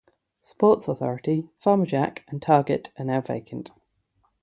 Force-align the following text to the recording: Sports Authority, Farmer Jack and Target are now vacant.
Sports 0.41 0.87
Authority, 0.87 1.51
Farmer 1.59 1.85
Jack 1.85 2.23
and 2.27 2.41
Target 2.41 2.91
are 2.97 3.05
now 3.05 3.21
vacant. 3.21 3.69